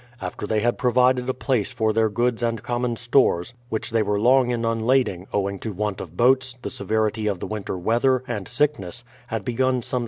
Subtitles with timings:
[0.19, 4.19] After they had provided a place for their goods and common stores, which they were
[4.19, 8.47] long in unlading owing to Avant of boats, the severity of the winter weather, and
[8.47, 9.99] sickness, had begun some sm.